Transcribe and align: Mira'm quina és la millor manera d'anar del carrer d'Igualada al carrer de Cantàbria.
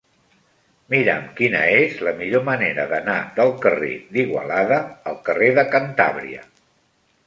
Mira'm 0.93 1.27
quina 1.39 1.61
és 1.81 1.99
la 2.09 2.15
millor 2.23 2.43
manera 2.49 2.87
d'anar 2.95 3.21
del 3.39 3.55
carrer 3.67 3.93
d'Igualada 4.17 4.85
al 5.15 5.25
carrer 5.31 5.57
de 5.63 5.71
Cantàbria. 5.79 6.49